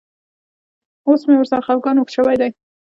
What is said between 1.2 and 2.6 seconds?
مې ورسره خپګان اوږد شوی دی.